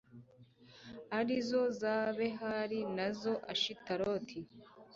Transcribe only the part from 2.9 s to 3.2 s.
na